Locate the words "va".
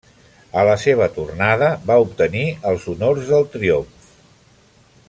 1.91-1.99